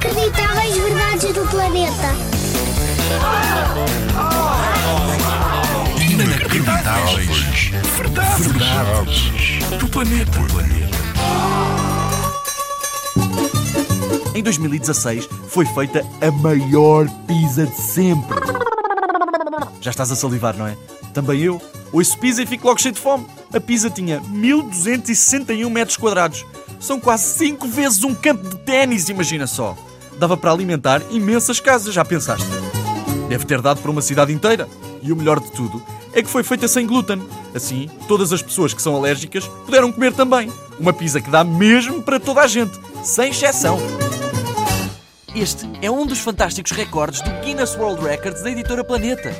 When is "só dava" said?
29.46-30.36